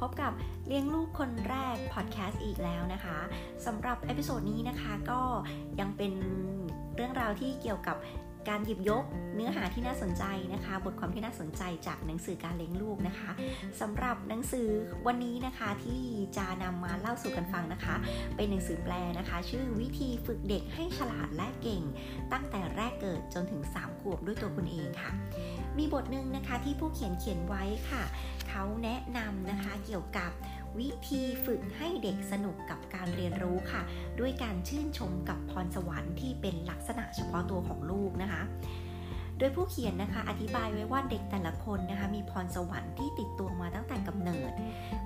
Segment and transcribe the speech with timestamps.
[0.00, 0.32] พบกับ
[0.66, 3.18] เลี้ยงลูกคนแรกพอดแคสต์อีกแล้วนะคะ
[3.66, 5.20] สำหรับ episode นี้นะคะก็
[5.80, 6.12] ยังเป็น
[6.96, 7.96] เรื่องราวที่เกี่ยวกับ
[8.48, 10.24] การหยิบยกเนื้อหาที่น่าสนใจ
[10.54, 13.30] นะคะ บทความที่น่าสนใจจากหนังสือการเลี้ยงลูกนะคะ
[13.80, 14.68] สำหรับหนังสือ
[15.06, 16.02] วันนี้นะคะที่
[16.36, 17.94] จะนำมาเล่าสู่กันฟังนะคะ
[18.36, 21.82] เป็นหนังสือแปลนะคะ ชื่อวิธีฝึกเด็กให้ฉลาดและเก่ง
[22.32, 25.10] ตั้งแต่แรกเกิดจนถึง 3 ขวบด้วยตัวคุณเองค่ะ
[25.78, 28.04] มีบทหนึ่งนะคะที่ผู้เขียนเขียนไว้ค่ะ
[28.48, 30.30] เขาแนะนำนะคะเกี่ยวกับ
[30.78, 33.82] วิธีฝึกให้เด็กสนุกกับการเรียนรู้ค่ะ
[34.20, 38.42] ด้วยการชื่นชมกับพรสวรรค์ที่เป็นลักษณะเฉพาะตัวของลูกนะคะ
[39.40, 44.52] โดยผู้เขียนนะคะอธิบายไว้ว่าเด็กแต่ละคนนะคะมีพรสวรรค์ที่ติดตัวมาตั้งแต่กำเนิด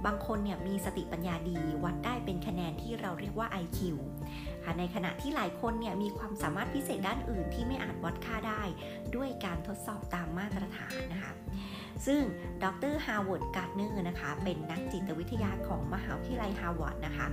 [0.05, 3.79] บางคนเนี่ยมีสติปัญญาดีวัดได้เป็นคะแนนที่เราเรียกว่า IQ
[4.65, 8.63] ค่ะในขณะที่หลายคนเนี่ยมีความสามารถพิเศษด้านอื่นที่ไม่อาจวัดค่าได้
[9.17, 11.24] ด้วยการทดสอบตามมาตรฐานนะคะ
[12.07, 12.23] ซึ่ง
[12.65, 17.27] ดรฮาวเวิร์ดการ์ดเนอร์นะคะ เป็นนักจิตวิทยาของมหาวิทยาลัยฮาร์วาร์ดนะคะ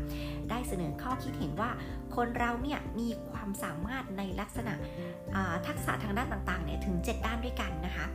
[0.50, 1.70] ได้เสนอข้อคิดเห็นว่า
[2.16, 4.74] คนเราเนี่ยมีความสามารถในลักษณะ
[5.68, 8.06] ทักษะทางด้านต่างๆเนี่ยถึง 7 ด้านด้วยกันนะคะ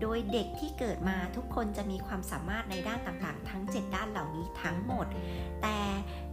[0.00, 5.06] โดยเด็กที่เกิดมาทุกคนจะมีความสามารถในด้านต่างๆ ทั้ง 7 ด้านเหล่านี้ทั้งหมด
[5.62, 5.78] แต่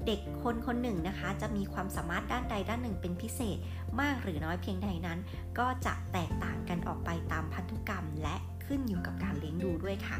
[0.05, 3.57] เด็กคนคนหนึ่งนะคะ จะมีความสามารถด้านใดด้านหนึ่งเป็นพิเศษ
[4.01, 5.19] มากหรือน้อยเพียงใดนั้น
[5.59, 8.35] ก็จะแตกต่างกันออกไปตามพันธุกรรมและ
[8.67, 10.17] ขึ้นอยู่กับการเลี้ยงดูด้วยค่ะ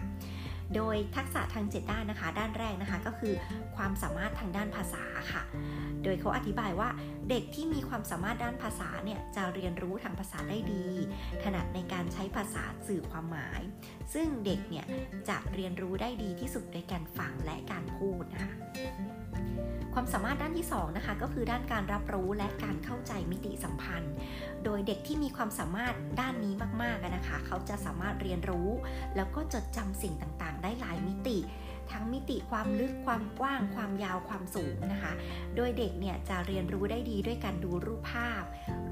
[0.76, 3.34] โดยทักษะทางเจ็ดด้านนะคะ ด้านแรกนะคะก็คือ
[3.76, 5.44] ความสามารถทางด้านภาษาค่ะ
[6.04, 6.90] โดยเขาอธิบายว่า
[7.30, 10.86] เด็กที่มีความสามารถด้านภาษาเนี่ยจะเรียนรู้ทางภาษาได้ดี
[11.44, 13.62] ถนัดในการใช้ภาษาสื่อความหมาย
[14.14, 14.86] ซึ่งเด็กเนี่ย
[15.30, 18.54] จะเรียนรู้ได้ดีที่สุดโดยการฟังและการพูดนะคะ
[19.94, 24.14] ความสามารถด้านที่2นะคะก็คือด้านการรับรู้และการเข้าใจมิติสัมพันธ์
[24.64, 28.70] โดยเด็กที่มีความสามารถด้านนี้มากๆนะคะ เขาจะสามารถเรียนรู้
[29.16, 31.38] แล้วก็จดจำสิ่งต่าง ได้หลายมิติ
[31.92, 35.14] ทั้งมิติความลึกความกว้าง ความยาวความสูงนะคะ
[35.56, 38.44] โดยเด็กเนี่ยจะเรียนรู้ได้ดีด้วยการดูรูปภาพ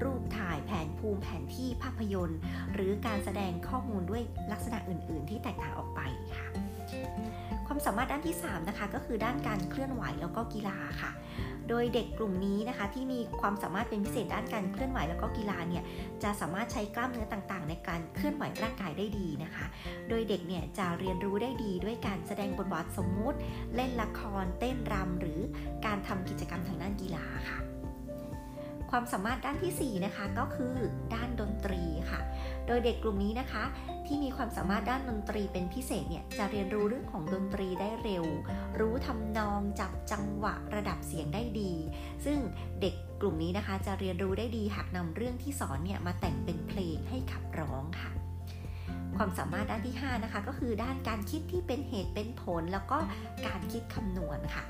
[0.02, 2.38] รูปถ่ายแผนภูมิแผนที่ภาพยนตร์
[2.72, 4.22] หรือการแสดงข้อมูลด้วย
[4.52, 6.00] ลักษณะอื่น ๆ ที่แตกต่างออกไป
[6.36, 6.65] ค่ะ
[7.66, 11.12] ความสามารถด้านที่3นะคะก็คือด้านการเคลื่อนไหวแล้วก็กีฬาค่ะ
[11.68, 15.84] โดยเด็กกลุ่มนี้นะคะที่มีความสามารถเป็นพิเศษด้านการเคลื่อนไหวแล้วก็กีฬาเนี่ย
[16.22, 19.66] จะสามารถใช้กล้ามเนื้อต่างๆ ในการเคลื่อนไหวร่างกายได้ดีนะคะ
[20.08, 23.38] โดยเด็กเนี่ยจะเรียนรู้ได้ดีด้วยการแสดงบทบาทสมมุติ
[23.74, 25.40] เล่นละคร เต้นรำหรือ
[25.86, 27.58] การทำกิจกรรมทางด้านกีฬาค่ะ
[28.90, 30.74] ความสามารถด้านที่4นะคะก็คือ
[31.14, 32.20] ด้านดนตรีค่ะ
[32.66, 33.64] โดยเด็กกลุ่มนี้นะคะ
[34.06, 38.24] ที่มีความสามารถด้านดนตรีเป็นพิเศษเนี่ยจะเรียนรู้เรื่องของดนตรีได้เร็ว
[38.80, 41.72] รู้ทำนองจับจังหวะระดับเสียงได้ดี
[42.24, 42.38] ซึ่ง
[42.80, 48.10] เด็กกลุ่มนี้นะคะ จะเรียนรู้ได้ดีหากนำเรื่องที่สอนเนี่ยมาแต่งเป็นเพลงให้ขับร้องค่ะ
[49.16, 52.98] ความสามารถด้านที่ 5 นะคะก็คือด้านการคิดที่เป็นเหตุเป็นผล แล้วก็
[53.46, 54.64] การคิดคำนวณค่ะ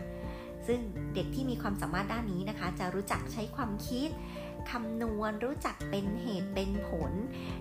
[0.66, 0.80] ซึ่ง
[1.14, 4.08] เด็กที่มีความสามารถด้านนี้นะคะ จะรู้จักใช้ความคิด
[4.70, 7.12] คำนวณ รู้จักเป็นเหตุเป็นผล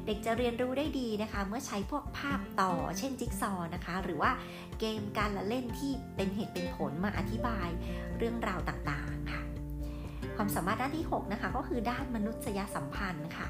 [0.05, 4.31] เด็กจะเรียนรู้ได้ดีนะคะ เมื่อใช้พวกภาพต่อ เช่นจิ๊กซอนะคะ หรือว่า
[4.79, 7.69] เกมการละเล่นที่เป็นเหตุเป็นผลมาอธิบาย
[8.17, 9.41] เรื่องราวต่างๆค่ะ
[10.35, 13.47] ความสามารถด้านที่6นะคะก็คือด้านมนุษยสัมพันธ์ค่ะ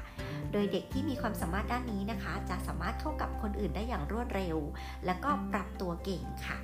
[0.52, 4.56] โดยเด็กที่มีความสามารถด้านนี้นะคะ จะสามารถเข้ากับคนอื่นได้อย่างรวดเร็ว
[5.06, 6.58] แล้วก็ปรับตัวเก่งค่ะ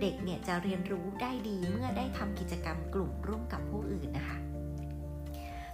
[0.00, 4.49] เด็กเนี่ยจะเรียนรู้ได้ดีเมื่อได้ทำกิจกรรมกลุ่มร่วมกับผู้อื่นนะคะ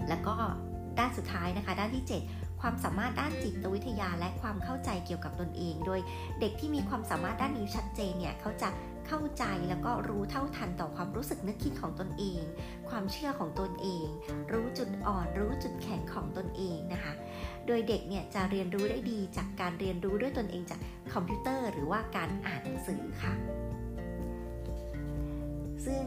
[0.08, 0.34] แล้วก็
[0.98, 6.00] ด้านสุดท้ายนะคะ ด้านที่ 7 ความสามารถด้านจิตวิทยาและความเข้าใจเกี่ยวกับตนเอง โดย
[6.40, 8.68] เด็กที่มีความสามารถด้านนี้ชัดเจนเนี่ยเขาจะ
[9.06, 12.42] เข้าใจแล้วก็รู้เท่าทันต่อความรู้สึกนึกคิดของตนเอง
[12.88, 14.06] ความเชื่อของตนเอง
[14.52, 17.12] รู้จุดอ่อน รู้จุดแข็งของตนเองนะคะ
[17.66, 20.80] โดยเด็กเนี่ยจะเรียนรู้ได้ดีจากการเรียนรู้ด้วยตนเองจาก
[21.12, 23.34] คอมพิวเตอร์ หรือว่าการอ่านหนังสือค่ะ
[25.86, 26.04] ซึ่ง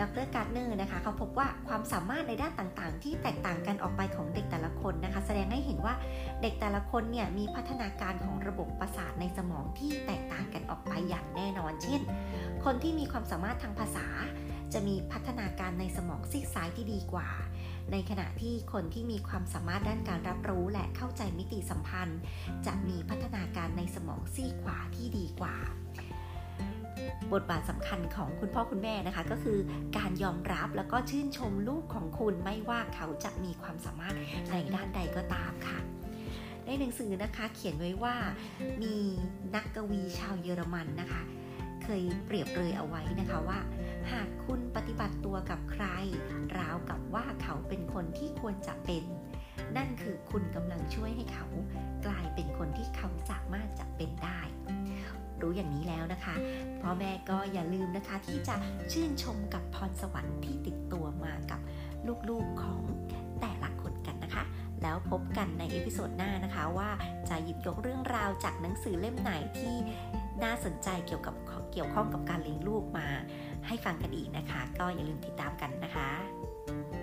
[0.00, 5.94] ดรการ์ดเนอร์นะคะเขาพบว่าความสามารถในด้านต่างๆ ที่แตกต่างกันออกไปของเด็กแต่ละคนนะคะ แสดงให้เห็นว่า
[6.42, 12.00] เด็กแต่ละคนเนี่ยมีพัฒนาการของระบบประสาทในสมองที่แตกต่างกันออกไปอย่างแน่นอน เช่น
[12.64, 14.06] คนที่มีความสามารถทางภาษา
[14.72, 17.28] จะมีพัฒนาการในสมองซีกซ้ายที่ดีกว่า
[17.92, 22.20] ในขณะที่คนที่มีความสามารถด้านการรับรู้และเข้าใจมิติสัมพันธ์
[22.66, 25.56] จะมีพัฒนาการในสมองซีกขวาที่ดีกว่า
[27.34, 29.58] บทบาทสำคัญของคุณพ่อคุณแม่นะคะ ก็คือ
[29.96, 34.14] การยอมรับแล้วก็ชื่นชมลูกของคุณไม่ว่าเขาจะมีความสามารถ
[34.50, 35.78] ในด้านใดก็ตามค่ะ
[36.66, 38.16] ในหนังสือนะคะเขียนไว้ว่า
[38.82, 38.96] มี
[39.54, 41.22] นักกวีชาวเยอรมันนะคะ
[41.82, 43.58] เคยเปรียบเลยเอาไว้นะคะว่า
[44.12, 45.84] หากคุณปฏิบัติตัวกับใคร
[46.58, 49.04] ราวกับว่าเขาเป็นคนที่ควรจะเป็น
[49.76, 51.46] นั่นคือคุณกำลังช่วยให้เขา
[52.06, 53.81] กลายเป็นคนที่เขาสามารถจะ
[55.42, 56.34] รู้อย่างนี้แล้วนะคะ
[56.82, 58.56] พ่อแม่ก็อย่าลืมนะคะที่จะ
[58.92, 61.60] ชื่นชมกับพรสวรรค์ที่ติดตัวมากับ
[62.28, 62.80] ลูกๆของ
[63.40, 64.44] แต่ละคนกันนะคะ
[64.82, 66.90] แล้วพบกันใน episode หน้านะคะว่า
[67.28, 69.76] จะหยิบยกเรื่องราวจากหนังสือเล่มไหนที่
[70.42, 71.34] น่าสนใจเกี่ยวกับ
[71.72, 73.06] เกี่ยวข้องกับการเลี้ยงลูกมา
[73.66, 77.01] ให้ฟังกันอีกนะคะ ก็อย่าลืมติดตามกันนะคะ